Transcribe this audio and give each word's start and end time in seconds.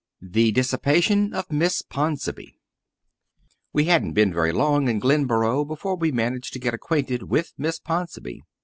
The 0.19 0.51
Dissipation 0.51 1.31
of 1.31 1.51
Miss 1.51 1.83
Ponsonby 1.83 2.57
We 3.71 3.83
hadn't 3.85 4.13
been 4.13 4.33
very 4.33 4.51
long 4.51 4.87
in 4.89 4.99
Glenboro 4.99 5.63
before 5.63 5.95
we 5.95 6.11
managed 6.11 6.53
to 6.53 6.59
get 6.59 6.73
acquainted 6.73 7.29
with 7.29 7.53
Miss 7.55 7.77
Ponsonby. 7.77 8.41